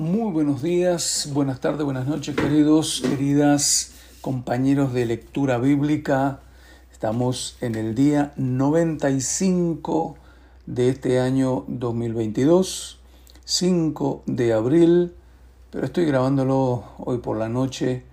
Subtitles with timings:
[0.00, 3.92] Muy buenos días, buenas tardes, buenas noches, queridos, queridas
[4.22, 6.40] compañeros de lectura bíblica.
[6.90, 10.16] Estamos en el día 95
[10.64, 12.98] de este año 2022,
[13.44, 15.14] 5 de abril,
[15.70, 18.06] pero estoy grabándolo hoy por la noche.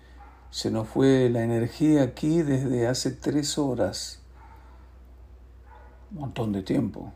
[0.50, 4.20] Se nos fue la energía aquí desde hace tres horas.
[6.12, 7.14] Un montón de tiempo.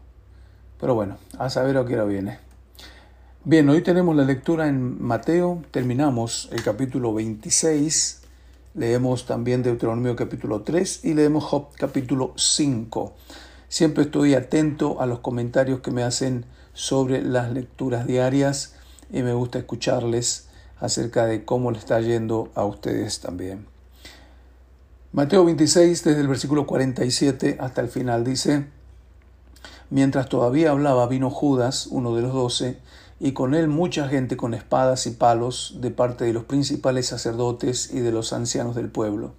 [0.80, 2.51] Pero bueno, a saber a qué hora viene.
[3.44, 8.22] Bien, hoy tenemos la lectura en Mateo, terminamos el capítulo 26,
[8.76, 13.16] leemos también Deuteronomio capítulo 3 y leemos Job capítulo 5.
[13.68, 18.76] Siempre estoy atento a los comentarios que me hacen sobre las lecturas diarias
[19.12, 20.48] y me gusta escucharles
[20.80, 23.66] acerca de cómo le está yendo a ustedes también.
[25.14, 28.68] Mateo 26, desde el versículo 47 hasta el final, dice,
[29.92, 32.78] Mientras todavía hablaba, vino Judas, uno de los doce,
[33.24, 37.92] y con él mucha gente con espadas y palos de parte de los principales sacerdotes
[37.94, 39.34] y de los ancianos del pueblo.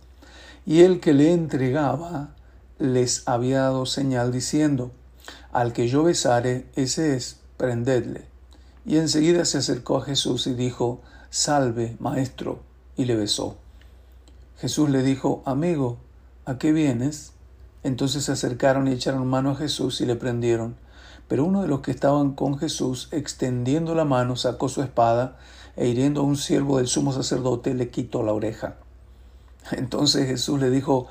[0.64, 2.36] Y el que le entregaba
[2.78, 4.92] les había dado señal diciendo,
[5.50, 8.24] Al que yo besare, ese es, prendedle.
[8.86, 12.60] Y enseguida se acercó a Jesús y dijo, Salve, maestro,
[12.96, 13.56] y le besó.
[14.58, 15.98] Jesús le dijo, Amigo,
[16.44, 17.32] ¿a qué vienes?
[17.82, 20.76] Entonces se acercaron y echaron mano a Jesús y le prendieron.
[21.28, 25.38] Pero uno de los que estaban con Jesús, extendiendo la mano, sacó su espada
[25.76, 28.76] e hiriendo a un siervo del sumo sacerdote, le quitó la oreja.
[29.70, 31.06] Entonces Jesús le dijo,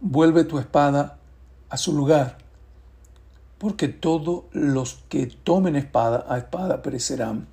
[0.00, 1.18] vuelve tu espada
[1.70, 2.38] a su lugar,
[3.58, 7.46] porque todos los que tomen espada a espada perecerán.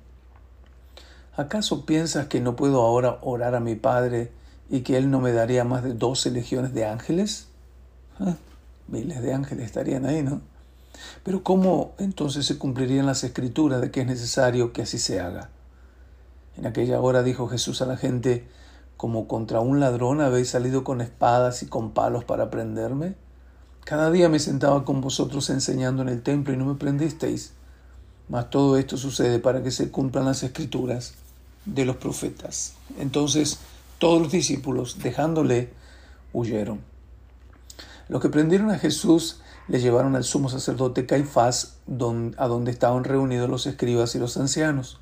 [1.34, 4.32] ¿Acaso piensas que no puedo ahora orar a mi Padre
[4.68, 7.48] y que Él no me daría más de doce legiones de ángeles?
[8.20, 8.36] Ah,
[8.88, 10.42] miles de ángeles estarían ahí, ¿no?
[11.22, 15.50] Pero ¿cómo entonces se cumplirían las escrituras de que es necesario que así se haga?
[16.56, 18.46] En aquella hora dijo Jesús a la gente,
[18.96, 23.14] como contra un ladrón habéis salido con espadas y con palos para prenderme.
[23.84, 27.52] Cada día me sentaba con vosotros enseñando en el templo y no me prendisteis.
[28.28, 31.14] Mas todo esto sucede para que se cumplan las escrituras
[31.64, 32.74] de los profetas.
[32.98, 33.58] Entonces
[33.98, 35.70] todos los discípulos, dejándole,
[36.32, 36.80] huyeron.
[38.08, 41.78] Los que prendieron a Jesús le llevaron al sumo sacerdote Caifás,
[42.36, 45.00] a donde estaban reunidos los escribas y los ancianos.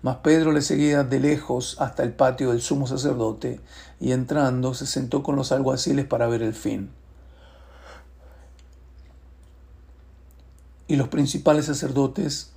[0.00, 3.60] Mas Pedro le seguía de lejos hasta el patio del sumo sacerdote,
[4.00, 6.90] y entrando se sentó con los alguaciles para ver el fin.
[10.86, 12.52] Y los principales sacerdotes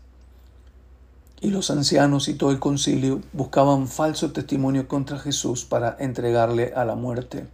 [1.41, 6.85] y los ancianos y todo el concilio buscaban falso testimonio contra Jesús para entregarle a
[6.85, 7.47] la muerte.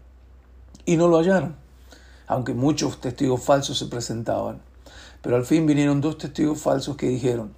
[0.86, 1.67] Y no lo hallaron
[2.28, 4.62] aunque muchos testigos falsos se presentaban.
[5.22, 7.54] Pero al fin vinieron dos testigos falsos que dijeron,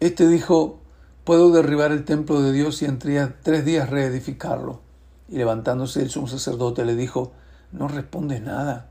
[0.00, 0.78] este dijo,
[1.24, 4.80] puedo derribar el templo de Dios y en tres días reedificarlo.
[5.28, 7.32] Y levantándose el sumo sacerdote le dijo,
[7.72, 8.90] no respondes nada.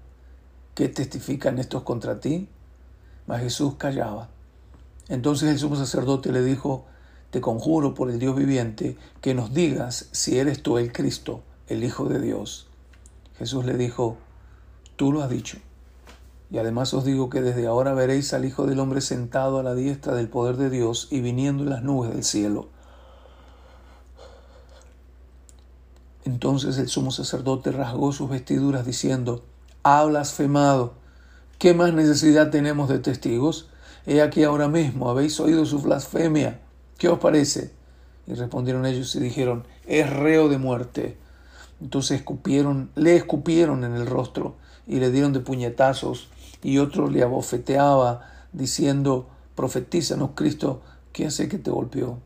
[0.73, 2.49] ¿Qué testifican estos contra ti?
[3.27, 4.29] Mas Jesús callaba.
[5.07, 6.85] Entonces el sumo sacerdote le dijo,
[7.29, 11.83] te conjuro por el Dios viviente que nos digas si eres tú el Cristo, el
[11.83, 12.67] Hijo de Dios.
[13.37, 14.17] Jesús le dijo,
[15.01, 15.57] Tú lo has dicho.
[16.51, 19.73] Y además os digo que desde ahora veréis al Hijo del Hombre sentado a la
[19.73, 22.69] diestra del poder de Dios y viniendo en las nubes del cielo.
[26.23, 29.43] Entonces el sumo sacerdote rasgó sus vestiduras diciendo,
[29.81, 30.93] Ha blasfemado.
[31.57, 33.69] ¿Qué más necesidad tenemos de testigos?
[34.05, 36.59] He aquí ahora mismo, habéis oído su blasfemia.
[36.99, 37.71] ¿Qué os parece?
[38.27, 41.17] Y respondieron ellos y dijeron, es reo de muerte.
[41.81, 44.55] Entonces escupieron, le escupieron en el rostro
[44.87, 46.29] y le dieron de puñetazos,
[46.63, 50.81] y otro le abofeteaba, diciendo, profetízanos Cristo,
[51.11, 52.19] ¿quién sé que te golpeó?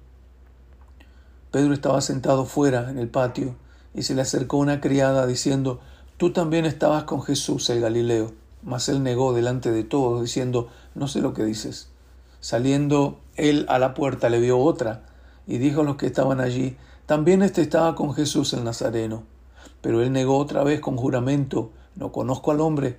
[1.51, 3.55] Pedro estaba sentado fuera en el patio,
[3.93, 5.79] y se le acercó una criada diciendo,
[6.17, 8.33] tú también estabas con Jesús el Galileo.
[8.61, 11.89] Mas él negó delante de todos, diciendo, no sé lo que dices.
[12.41, 15.03] Saliendo él a la puerta le vio otra,
[15.47, 16.75] y dijo a los que estaban allí,
[17.05, 19.23] también éste estaba con Jesús el Nazareno.
[19.85, 22.97] Pero él negó otra vez con juramento, no conozco al hombre.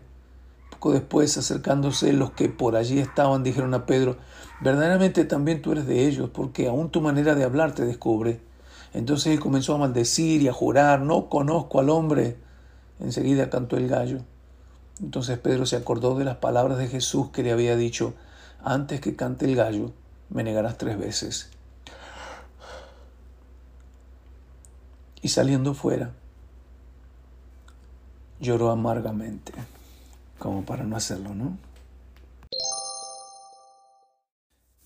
[0.70, 4.18] Poco después, acercándose los que por allí estaban, dijeron a Pedro,
[4.60, 8.40] verdaderamente también tú eres de ellos, porque aún tu manera de hablar te descubre.
[8.94, 12.36] Entonces él comenzó a maldecir y a jurar, no conozco al hombre.
[13.00, 14.20] Enseguida cantó el gallo.
[15.02, 18.14] Entonces Pedro se acordó de las palabras de Jesús que le había dicho,
[18.62, 19.90] antes que cante el gallo,
[20.28, 21.50] me negarás tres veces.
[25.20, 26.12] Y saliendo fuera,
[28.40, 29.52] lloró amargamente,
[30.38, 31.56] como para no hacerlo, ¿no?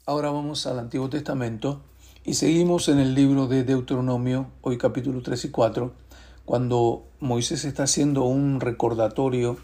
[0.07, 1.83] Ahora vamos al Antiguo Testamento
[2.25, 5.93] Y seguimos en el libro de Deuteronomio, hoy capítulo 3 y 4,
[6.45, 9.57] cuando Moisés está haciendo un recordatorio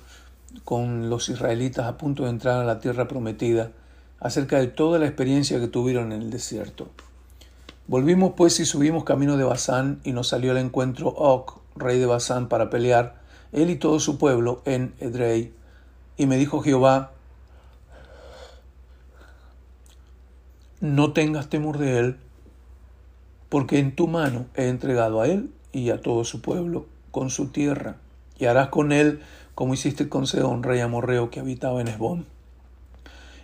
[0.65, 3.73] con los israelitas a punto de entrar a la tierra prometida
[4.21, 6.89] acerca de toda la experiencia que tuvieron en el desierto.
[7.89, 12.07] Volvimos pues y subimos camino de Basán y nos salió al encuentro Og, rey de
[12.07, 13.21] Basán, para pelear,
[13.53, 15.53] él y todo su pueblo, en Edrei.
[16.17, 17.13] Y me dijo Jehová,
[20.81, 22.17] no tengas temor de él,
[23.49, 27.49] porque en tu mano he entregado a él y a todo su pueblo con su
[27.49, 27.97] tierra,
[28.39, 29.21] y harás con él
[29.55, 32.27] como hiciste con Seón, rey amorreo que habitaba en Esbón.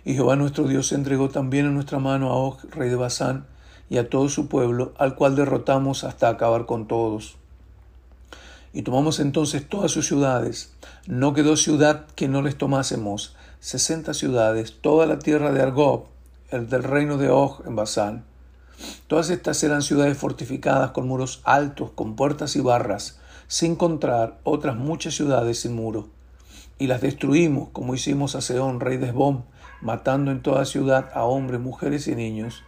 [0.05, 3.47] Y Jehová nuestro Dios entregó también en nuestra mano a Og, rey de Basán,
[3.89, 7.37] y a todo su pueblo, al cual derrotamos hasta acabar con todos.
[8.73, 10.73] Y tomamos entonces todas sus ciudades.
[11.05, 13.35] No quedó ciudad que no les tomásemos.
[13.59, 16.05] Sesenta ciudades, toda la tierra de Argob,
[16.49, 18.25] el del reino de Og en Basán.
[19.07, 24.75] Todas estas eran ciudades fortificadas con muros altos, con puertas y barras, sin encontrar otras
[24.75, 26.09] muchas ciudades sin muro.
[26.79, 29.43] Y las destruimos, como hicimos a Seón, rey de Esbom,
[29.81, 32.63] matando en toda ciudad a hombres, mujeres y niños.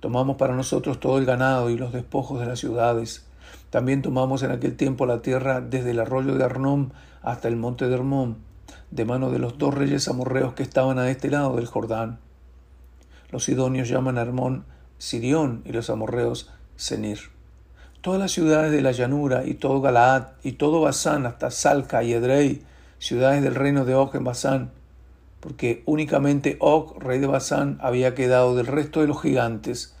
[0.00, 3.24] Tomamos para nosotros todo el ganado y los despojos de las ciudades.
[3.72, 6.92] También tomamos en aquel tiempo la tierra desde el arroyo de Arnón
[7.22, 8.36] hasta el monte de Hermón,
[8.90, 12.18] de mano de los dos reyes amorreos que estaban a este lado del Jordán.
[13.30, 14.66] Los sidonios llaman a Hermón
[14.98, 17.30] Sirión y los amorreos Senir.
[18.02, 22.12] Todas las ciudades de la llanura y todo Galaad y todo Basán hasta Salca y
[22.12, 22.66] Edrei,
[22.98, 24.70] ciudades del reino de Og en Basán,
[25.40, 29.96] porque únicamente Og, rey de Basán, había quedado del resto de los gigantes.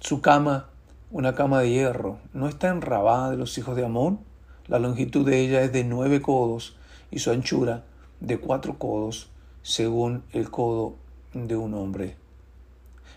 [0.00, 0.68] Su cama,
[1.14, 4.18] una cama de hierro, ¿no está en Rabá de los hijos de Amón?
[4.66, 6.76] La longitud de ella es de nueve codos
[7.12, 7.84] y su anchura
[8.18, 9.30] de cuatro codos,
[9.62, 10.96] según el codo
[11.32, 12.16] de un hombre.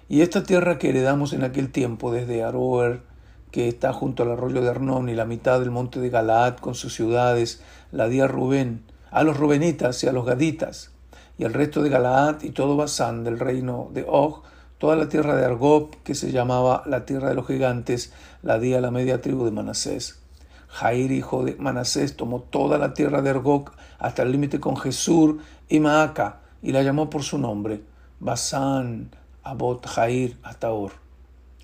[0.07, 3.01] Y esta tierra que heredamos en aquel tiempo desde Aroer,
[3.49, 6.75] que está junto al arroyo de Arnón y la mitad del monte de Galaad con
[6.75, 10.91] sus ciudades, la di a Rubén, a los Rubenitas y a los Gaditas,
[11.39, 14.43] y el resto de Galaad y todo Basán del reino de Og,
[14.77, 18.13] toda la tierra de Argob, que se llamaba la tierra de los gigantes,
[18.43, 20.19] la di a la media tribu de Manasés.
[20.67, 25.39] Jair, hijo de Manasés, tomó toda la tierra de Argob hasta el límite con Jesur
[25.67, 27.81] y Maaca, y la llamó por su nombre,
[28.19, 29.09] Basán,
[29.43, 30.69] Abot, Jair, hasta,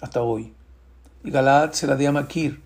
[0.02, 0.54] hasta hoy.
[1.24, 2.62] Y Galaad se la di a Maquir,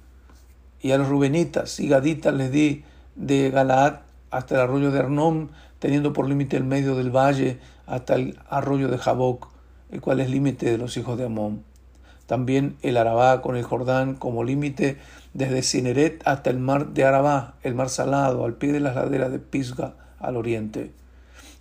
[0.82, 2.84] y a los Rubenitas y Gaditas les di
[3.16, 8.16] de Galaad hasta el arroyo de Arnón, teniendo por límite el medio del valle hasta
[8.16, 9.50] el arroyo de Jaboc,
[9.92, 11.64] el cual es límite de los hijos de Amón.
[12.26, 14.98] También el Arabá con el Jordán como límite
[15.34, 19.32] desde Cineret hasta el mar de Arabá, el mar salado, al pie de las laderas
[19.32, 20.92] de Pisga, al oriente.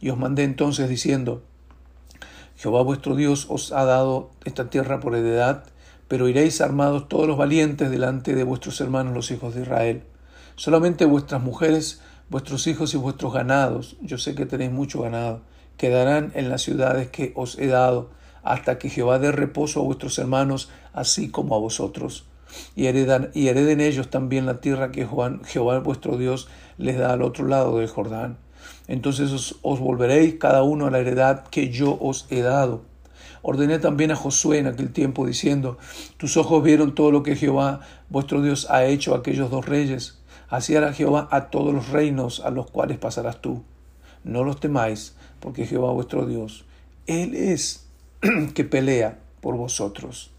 [0.01, 1.43] Y os mandé entonces diciendo,
[2.57, 5.65] Jehová vuestro Dios os ha dado esta tierra por heredad,
[6.09, 10.03] pero iréis armados todos los valientes delante de vuestros hermanos los hijos de Israel.
[10.57, 15.43] Solamente vuestras mujeres Vuestros hijos y vuestros ganados, yo sé que tenéis mucho ganado,
[15.77, 18.11] quedarán en las ciudades que os he dado,
[18.43, 22.25] hasta que Jehová dé reposo a vuestros hermanos, así como a vosotros.
[22.75, 25.07] Y, heredan, y hereden ellos también la tierra que
[25.45, 28.39] Jehová, vuestro Dios les da al otro lado del Jordán.
[28.89, 32.83] Entonces os, os volveréis cada uno a la heredad que yo os he dado.
[33.43, 35.79] Ordené también a Josué en aquel tiempo diciendo,
[36.17, 40.21] tus ojos vieron todo lo que Jehová vuestro Dios ha hecho a aquellos dos reyes
[40.49, 43.65] Así hará Jehová a todos los reinos a los cuales pasarás tú.
[44.23, 46.65] No los temáis, porque Jehová vuestro Dios,
[47.07, 47.87] Él es
[48.55, 50.31] que pelea por vosotros.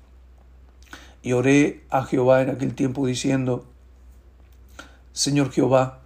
[1.21, 3.65] Y oré a Jehová en aquel tiempo diciendo,
[5.13, 5.99] Señor Jehová,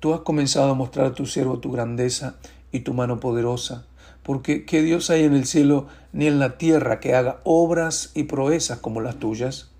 [0.00, 2.36] tú has comenzado a mostrar a tu siervo tu grandeza
[2.72, 3.86] y tu mano poderosa,
[4.22, 8.24] porque ¿qué Dios hay en el cielo ni en la tierra que haga obras y
[8.24, 9.70] proezas como las tuyas?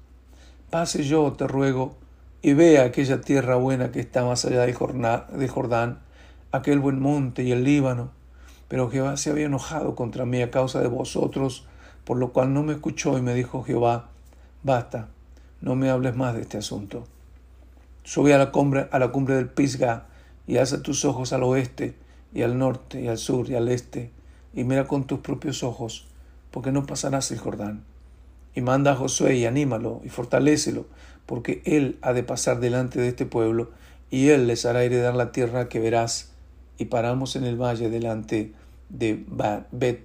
[0.70, 1.96] Pase yo, te ruego,
[2.42, 4.75] y vea aquella tierra buena que está más allá del
[5.49, 5.99] Jordán,
[6.52, 8.12] aquel buen monte y el Líbano.
[8.68, 11.66] Pero Jehová se había enojado contra mí a causa de vosotros,
[12.04, 14.08] por lo cual no me escuchó y me dijo Jehová,
[14.62, 15.08] basta,
[15.61, 17.04] no me hables más de este asunto.
[18.04, 20.06] Sube a la cumbre, a la cumbre del Pisga
[20.46, 21.96] y alza tus ojos al oeste
[22.32, 24.11] y al norte y al sur y al este
[24.56, 26.06] y mira con tus propios ojos,
[26.50, 27.85] porque no pasarás el Jordán.
[28.54, 30.87] Y manda a Josué y anímalo y fortalécelo,
[31.26, 33.70] porque él ha de pasar delante de este pueblo,
[34.11, 36.32] y él les hará heredar la tierra que verás.
[36.78, 38.52] Y paramos en el valle delante
[38.88, 39.25] de
[39.73, 40.00] Bet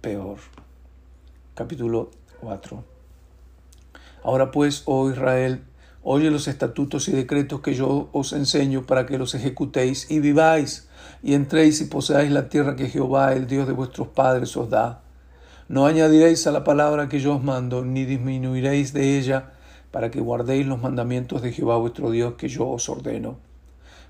[0.00, 0.38] Peor.
[1.54, 2.10] Capítulo
[2.40, 2.84] 4.
[4.24, 5.62] Ahora pues, oh Israel,
[6.02, 10.88] oye los estatutos y decretos que yo os enseño para que los ejecutéis y viváis,
[11.22, 15.02] y entréis y poseáis la tierra que Jehová, el Dios de vuestros padres, os da
[15.68, 19.52] No añadiréis a la palabra que yo os mando, ni disminuiréis de ella,
[19.90, 23.51] para que guardéis los mandamientos de Jehová vuestro Dios que yo os ordeno.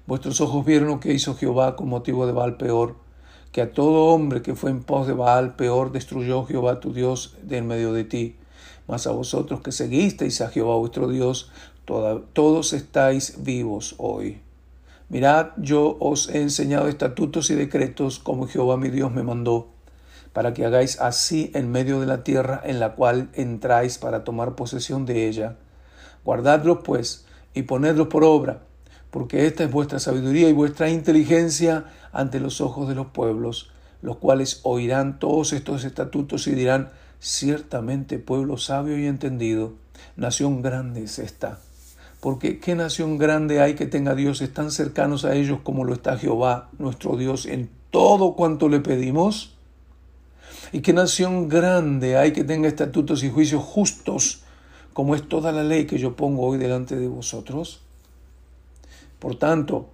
[0.05, 2.97] Vuestros ojos vieron lo que hizo Jehová con motivo de Baal peor,
[3.53, 7.37] que a todo hombre que fue en pos de Baal peor destruyó Jehová tu Dios
[7.43, 8.37] de en medio de ti.
[8.89, 11.53] Mas a vosotros que seguisteis a Jehová vuestro Dios,
[11.85, 14.41] todos estáis vivos hoy.
[15.09, 19.69] Mirad, yo os he enseñado estatutos y decretos como Jehová mi Dios me mandó,
[20.33, 24.57] para que hagáis así en medio de la tierra en la cual entráis para tomar
[24.57, 25.59] posesión de ella.
[26.25, 28.63] Guardadlos pues y ponedlos por obra
[29.13, 34.17] porque esta es vuestra sabiduría y vuestra inteligencia ante los ojos de los pueblos, los
[34.17, 36.89] cuales oirán todos estos estatutos y dirán,
[37.21, 39.75] ciertamente pueblo sabio y entendido,
[40.17, 41.61] nación grande es esta.
[42.21, 46.17] Porque ¿qué nación grande hay que tenga dioses tan cercanos a ellos como lo está
[46.17, 49.59] Jehová, nuestro Dios, en todo cuanto le pedimos?
[50.73, 54.45] ¿Y qué nación grande hay que tenga estatutos y juicios justos
[54.95, 57.83] como es toda la ley que yo pongo hoy delante de vosotros?
[59.23, 59.89] Por tanto,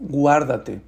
[0.00, 0.80] guárdate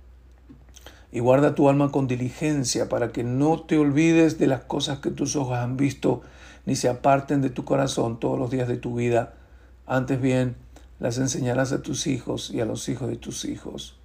[1.12, 5.12] y guarda tu alma con diligencia para que no te olvides de las cosas que
[5.12, 6.22] tus ojos han visto,
[6.66, 9.34] ni se aparten de tu corazón todos los días de tu vida.
[9.86, 10.56] Antes bien,
[10.98, 13.96] las enseñarás a tus hijos y a los hijos de tus hijos.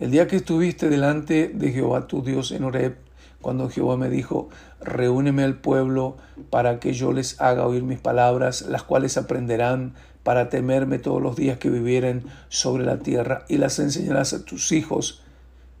[0.00, 2.96] El día que estuviste delante de Jehová tu Dios en Horeb,
[3.40, 4.48] cuando Jehová me dijo,
[4.80, 6.16] reúneme al pueblo
[6.50, 9.94] para que yo les haga oír mis palabras, las cuales aprenderán
[10.28, 14.72] para temerme todos los días que vivieren sobre la tierra, y las enseñarás a tus
[14.72, 15.22] hijos.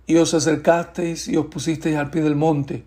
[0.06, 2.82] Y os acercasteis y os pusisteis al pie del monte,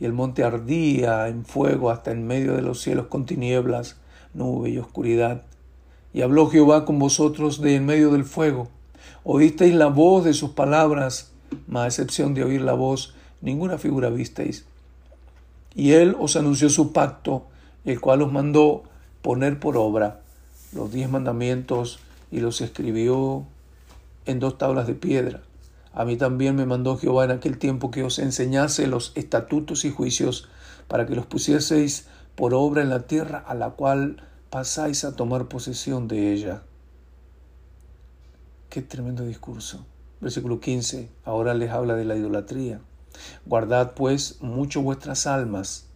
[0.00, 3.98] y el monte ardía en fuego hasta en medio de los cielos con tinieblas,
[4.34, 5.44] nube y oscuridad.
[6.12, 8.66] Y habló Jehová con vosotros de en medio del fuego.
[9.22, 11.30] Oísteis la voz de sus palabras,
[11.68, 14.66] mas a excepción de oír la voz, ninguna figura visteis.
[15.72, 17.46] Y él os anunció su pacto,
[17.84, 18.82] el cual os mandó
[19.22, 20.22] poner por obra
[20.72, 22.00] los diez mandamientos
[22.30, 23.44] y los escribió
[24.26, 25.42] en dos tablas de piedra.
[25.92, 29.90] A mí también me mandó Jehová en aquel tiempo que os enseñase los estatutos y
[29.90, 30.48] juicios
[30.86, 35.48] para que los pusieseis por obra en la tierra a la cual pasáis a tomar
[35.48, 36.62] posesión de ella.
[38.68, 39.84] Qué tremendo discurso.
[40.20, 41.10] Versículo 15.
[41.24, 42.80] Ahora les habla de la idolatría.
[43.46, 45.89] Guardad pues mucho vuestras almas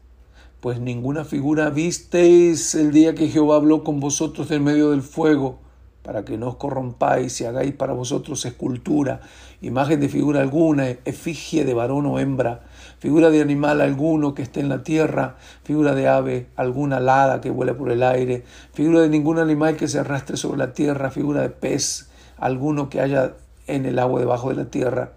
[0.65, 5.59] pues ninguna figura visteis el día que Jehová habló con vosotros en medio del fuego,
[6.03, 9.21] para que no os corrompáis y hagáis para vosotros escultura,
[9.61, 12.63] imagen de figura alguna, efigie de varón o hembra,
[12.99, 17.51] figura de animal alguno que esté en la tierra, figura de ave alguna alada que
[17.51, 21.43] vuele por el aire, figura de ningún animal que se arrastre sobre la tierra, figura
[21.43, 23.35] de pez alguno que haya
[23.67, 25.13] en el agua debajo de la tierra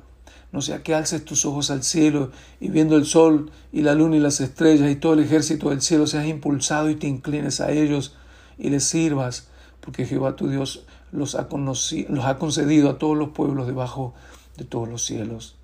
[0.58, 4.16] no sea que alces tus ojos al cielo y viendo el sol y la luna
[4.16, 7.70] y las estrellas y todo el ejército del cielo seas impulsado y te inclines a
[7.70, 8.16] ellos
[8.58, 9.50] y les sirvas,
[9.82, 14.16] porque Jehová tu Dios los ha, los ha concedido a todos los pueblos debajo
[14.58, 15.58] de todos los cielos.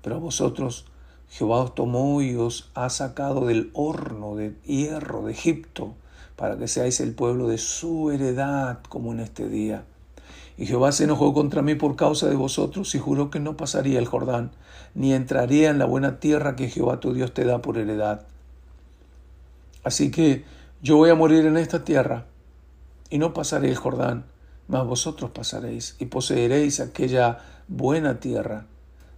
[0.00, 0.86] Pero a vosotros
[1.28, 5.92] Jehová os tomó y os ha sacado del horno de hierro de Egipto,
[6.34, 9.84] para que seáis el pueblo de su heredad como en este día.
[10.58, 14.00] Y Jehová se enojó contra mí por causa de vosotros y juró que no pasaría
[14.00, 14.50] el Jordán,
[14.94, 18.26] ni entraría en la buena tierra que Jehová tu Dios te da por heredad.
[19.84, 20.44] Así que
[20.82, 22.26] yo voy a morir en esta tierra
[23.08, 24.24] y no pasaré el Jordán,
[24.66, 27.38] mas vosotros pasaréis y poseeréis aquella
[27.68, 28.66] buena tierra.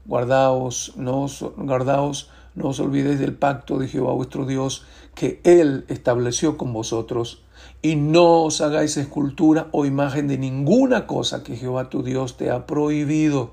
[0.05, 5.85] Guardaos, no os, guardaos, no os olvidéis del pacto de Jehová vuestro Dios que Él
[5.89, 7.43] estableció con vosotros
[7.83, 12.51] y no os hagáis escultura o imagen de ninguna cosa que Jehová tu Dios te
[12.51, 13.53] ha prohibido,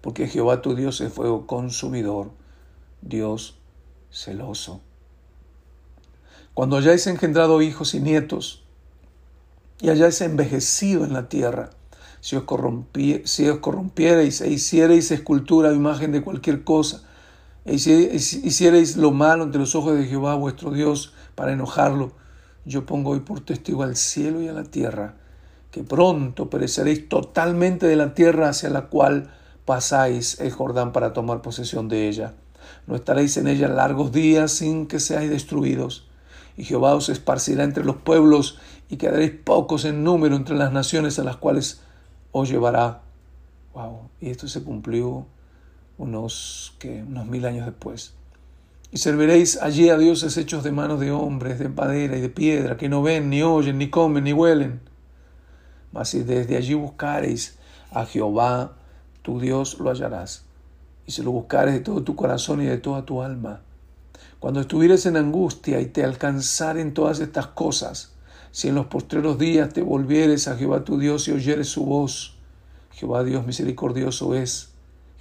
[0.00, 2.30] porque Jehová tu Dios es fuego consumidor,
[3.00, 3.58] Dios
[4.10, 4.80] celoso.
[6.54, 8.62] Cuando hayáis engendrado hijos y nietos,
[9.80, 11.70] y hayáis envejecido en la tierra,
[12.20, 12.44] si os,
[13.24, 17.08] si os corrompierais e hicierais escultura o imagen de cualquier cosa,
[17.64, 22.12] e hicierais lo malo ante los ojos de Jehová vuestro Dios para enojarlo,
[22.64, 25.14] yo pongo hoy por testigo al cielo y a la tierra,
[25.70, 29.30] que pronto pereceréis totalmente de la tierra hacia la cual
[29.64, 32.34] pasáis el Jordán para tomar posesión de ella.
[32.86, 36.08] No estaréis en ella largos días sin que seáis destruidos.
[36.56, 41.18] Y Jehová os esparcirá entre los pueblos y quedaréis pocos en número entre las naciones
[41.18, 41.80] a las cuales
[42.30, 43.00] os llevará.
[43.74, 45.26] Wow, y esto se cumplió
[45.98, 48.14] unos, unos mil años después.
[48.90, 52.76] Y serviréis allí a dioses hechos de manos de hombres, de madera y de piedra,
[52.76, 54.80] que no ven, ni oyen, ni comen, ni huelen.
[55.92, 57.58] Mas si desde allí buscareis
[57.90, 58.76] a Jehová,
[59.22, 60.44] tu Dios lo hallarás,
[61.06, 63.62] y si lo buscares de todo tu corazón y de toda tu alma.
[64.40, 68.12] Cuando estuvieres en angustia y te alcanzaren todas estas cosas,
[68.50, 72.36] si en los postreros días te volvieres a Jehová tu Dios y oyeres su voz,
[72.90, 74.71] Jehová Dios misericordioso es,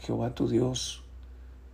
[0.01, 1.03] Jehová tu Dios.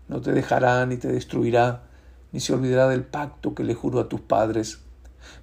[0.07, 1.83] No te dejará ni te destruirá,
[2.31, 4.79] ni se olvidará del pacto que le juró a tus padres.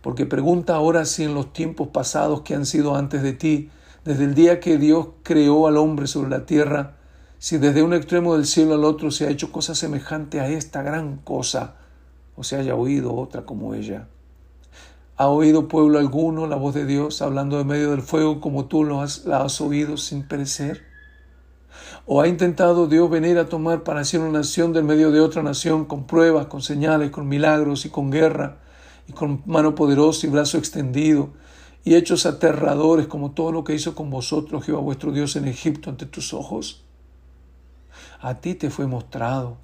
[0.02, 3.70] Porque pregunta ahora si en los tiempos pasados que han sido antes de ti,
[4.04, 6.96] desde el día que Dios creó al hombre sobre la tierra,
[7.38, 10.82] si desde un extremo del cielo al otro se ha hecho cosa semejante a esta
[10.82, 11.76] gran cosa,
[12.36, 14.08] o se haya oído otra como ella.
[15.16, 18.84] ¿Ha oído pueblo alguno la voz de Dios hablando de medio del fuego como tú
[18.84, 20.93] lo la has oído sin perecer?
[22.06, 25.42] ¿O ha intentado Dios venir a tomar para sí una nación del medio de otra
[25.42, 28.58] nación con pruebas, con señales, con milagros y con guerra,
[29.08, 31.30] y con mano poderosa y brazo extendido,
[31.84, 35.90] y hechos aterradores como todo lo que hizo con vosotros Jehová vuestro Dios en Egipto
[35.90, 36.84] ante tus ojos?
[38.24, 39.58] a ti te fue mostrado,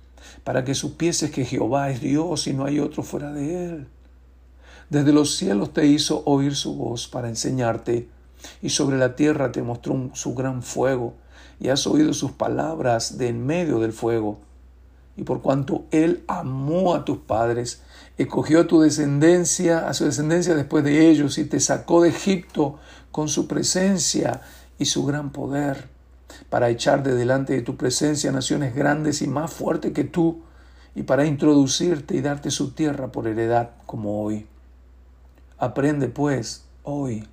[0.45, 3.89] para que supieses que Jehová es Dios y no hay otro fuera de él.
[4.91, 8.09] Desde los cielos te hizo oír su voz para enseñarte,
[8.61, 11.15] y sobre la tierra te mostró su gran fuego,
[11.61, 14.39] y has oído sus palabras de en medio del fuego.
[15.17, 17.83] Y por cuanto él amó a tus padres,
[18.17, 22.79] escogió a tu descendencia, a su descendencia después de ellos, y te sacó de Egipto
[23.11, 24.41] con su presencia
[24.79, 25.89] y su gran poder
[26.49, 30.43] para echar de delante de tu presencia naciones grandes y más fuertes que tú,
[30.95, 34.47] y para introducirte y darte su tierra por heredad como hoy.
[35.59, 37.29] Aprende pues hoy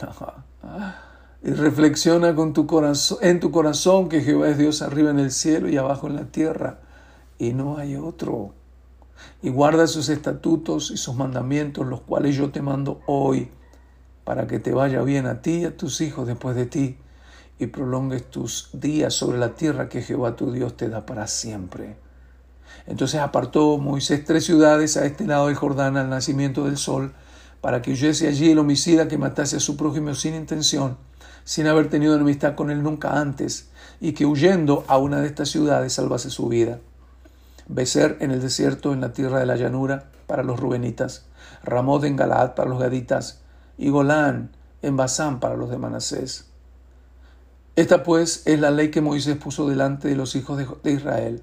[1.44, 5.30] y reflexiona con tu corazón, en tu corazón que Jehová es Dios arriba en el
[5.30, 6.78] cielo y abajo en la tierra,
[7.38, 8.54] y no hay otro.
[9.42, 13.50] Y guarda sus estatutos y sus mandamientos, los cuales yo te mando hoy,
[14.24, 16.96] para que te vaya bien a ti y a tus hijos después de ti
[17.58, 21.96] y prolongues tus días sobre la tierra que Jehová tu Dios te da para siempre.
[22.86, 27.12] Entonces apartó Moisés tres ciudades a este lado del Jordán al nacimiento del sol,
[27.60, 30.96] para que huyese allí el homicida que matase a su prójimo sin intención,
[31.44, 35.50] sin haber tenido enemistad con él nunca antes, y que huyendo a una de estas
[35.50, 36.80] ciudades salvase su vida.
[37.68, 41.26] Becer en el desierto, en la tierra de la llanura, para los rubenitas,
[41.62, 43.40] Ramod en Galaad para los gaditas,
[43.78, 44.50] y Golán
[44.82, 46.46] en Basán para los de Manasés.
[47.76, 51.42] Esta pues es la ley que Moisés puso delante de los hijos de Israel.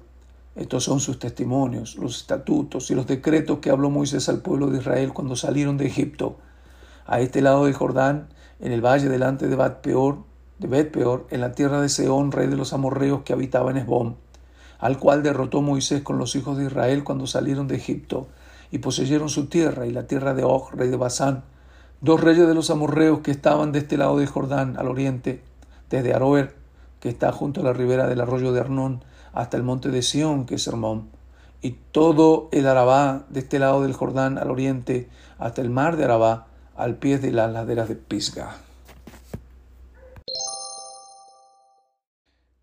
[0.54, 4.78] Estos son sus testimonios, los estatutos y los decretos que habló Moisés al pueblo de
[4.78, 6.38] Israel cuando salieron de Egipto.
[7.06, 8.28] A este lado del Jordán,
[8.60, 10.18] en el valle delante de Peor,
[10.58, 13.78] de Bet Peor, en la tierra de Seón, rey de los amorreos que habitaba en
[13.78, 14.16] Esbón,
[14.78, 18.28] al cual derrotó Moisés con los hijos de Israel cuando salieron de Egipto,
[18.70, 21.44] y poseyeron su tierra y la tierra de Og, rey de Basán,
[22.00, 25.42] dos reyes de los amorreos que estaban de este lado del Jordán, al oriente,
[25.90, 26.56] desde Aroer,
[27.00, 30.46] que está junto a la ribera del arroyo de Arnón, hasta el monte de Sión,
[30.46, 31.10] que es Hermón,
[31.60, 36.04] y todo el Arabá de este lado del Jordán al oriente, hasta el mar de
[36.04, 38.56] Arabá, al pie de las laderas de Pisga.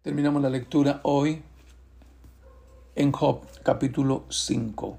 [0.02, 1.43] Terminamos la lectura hoy
[2.95, 4.98] en Job capítulo 5.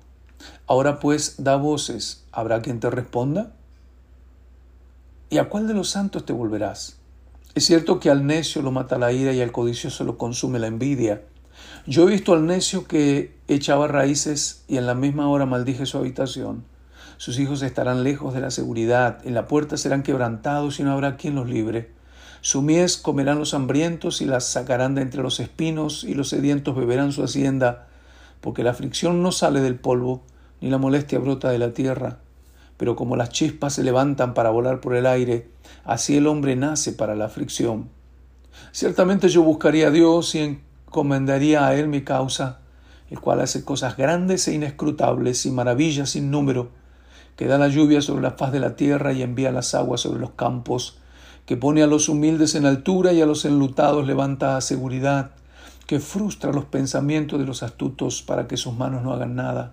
[0.66, 3.52] Ahora pues da voces, ¿habrá quien te responda?
[5.28, 6.98] ¿Y a cuál de los santos te volverás?
[7.54, 10.68] Es cierto que al necio lo mata la ira y al codicioso lo consume la
[10.68, 11.22] envidia.
[11.86, 15.98] Yo he visto al necio que echaba raíces y en la misma hora maldije su
[15.98, 16.64] habitación.
[17.20, 21.18] Sus hijos estarán lejos de la seguridad, en la puerta serán quebrantados y no habrá
[21.18, 21.90] quien los libre.
[22.40, 26.74] Su mies comerán los hambrientos y las sacarán de entre los espinos y los sedientos
[26.74, 27.88] beberán su hacienda,
[28.40, 30.22] porque la aflicción no sale del polvo,
[30.62, 32.20] ni la molestia brota de la tierra
[32.80, 35.50] pero como las chispas se levantan para volar por el aire,
[35.84, 37.90] así el hombre nace para la aflicción.
[38.72, 42.60] Ciertamente yo buscaría a Dios y encomendaría a Él mi causa,
[43.10, 46.70] el cual hace cosas grandes e inescrutables y maravillas sin número,
[47.40, 50.20] que da la lluvia sobre la faz de la tierra y envía las aguas sobre
[50.20, 50.98] los campos,
[51.46, 55.30] que pone a los humildes en altura y a los enlutados levanta a seguridad,
[55.86, 59.72] que frustra los pensamientos de los astutos para que sus manos no hagan nada,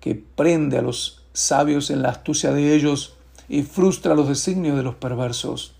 [0.00, 3.14] que prende a los sabios en la astucia de ellos
[3.48, 5.72] y frustra los designios de los perversos.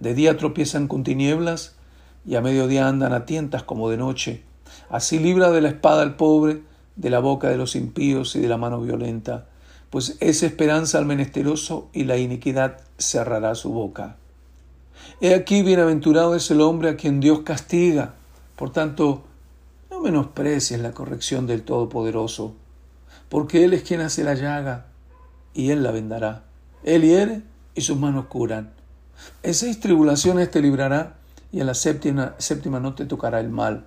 [0.00, 1.76] De día tropiezan con tinieblas
[2.24, 4.42] y a mediodía andan a tientas como de noche.
[4.88, 6.62] Así libra de la espada al pobre,
[6.96, 9.48] de la boca de los impíos y de la mano violenta,
[9.90, 14.16] pues es esperanza al menesteroso y la iniquidad cerrará su boca.
[15.20, 18.14] He aquí bienaventurado es el hombre a quien Dios castiga.
[18.56, 19.24] Por tanto,
[19.90, 22.54] no menosprecies la corrección del Todopoderoso
[23.28, 24.86] porque Él es quien hace la llaga
[25.54, 26.44] y Él la vendará.
[26.84, 27.42] Él hiere
[27.74, 28.72] y sus manos curan.
[29.42, 31.16] En seis tribulaciones te librará
[31.52, 33.86] y en la séptima, séptima no te tocará el mal.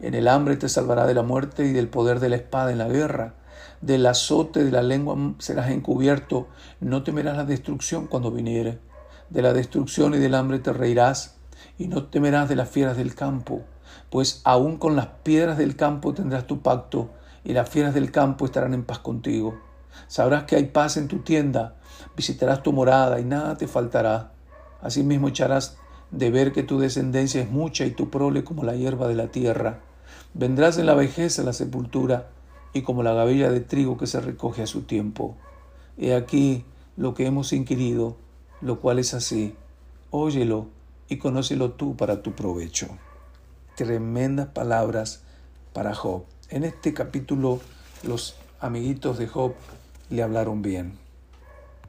[0.00, 2.78] En el hambre te salvará de la muerte y del poder de la espada en
[2.78, 3.34] la guerra.
[3.80, 6.48] Del azote de la lengua serás encubierto.
[6.80, 8.80] No temerás la destrucción cuando viniere.
[9.30, 11.36] De la destrucción y del hambre te reirás
[11.78, 13.62] y no temerás de las fieras del campo.
[14.10, 17.10] Pues aún con las piedras del campo tendrás tu pacto
[17.44, 19.60] y las fieras del campo estarán en paz contigo.
[20.08, 21.76] Sabrás que hay paz en tu tienda.
[22.16, 24.32] Visitarás tu morada y nada te faltará.
[24.82, 25.76] Asimismo echarás
[26.10, 29.28] de ver que tu descendencia es mucha y tu prole como la hierba de la
[29.28, 29.80] tierra.
[30.34, 32.30] Vendrás en la vejez a la sepultura
[32.72, 35.36] y como la gavilla de trigo que se recoge a su tiempo.
[35.96, 36.64] He aquí
[36.96, 38.16] lo que hemos inquirido,
[38.60, 39.54] lo cual es así.
[40.10, 40.66] Óyelo
[41.08, 42.88] y conócelo tú para tu provecho.
[43.76, 45.22] Tremendas palabras
[45.72, 46.24] para Job.
[46.50, 47.60] En este capítulo
[48.02, 49.54] los amiguitos de Job
[50.10, 51.07] le hablaron bien.